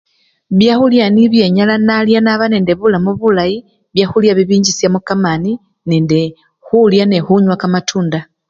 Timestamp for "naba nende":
2.25-2.73